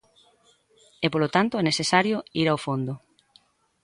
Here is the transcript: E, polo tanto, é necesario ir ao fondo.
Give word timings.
E, 1.05 1.07
polo 1.13 1.31
tanto, 1.35 1.53
é 1.57 1.63
necesario 1.65 2.17
ir 2.41 2.47
ao 2.49 2.61
fondo. 2.65 2.93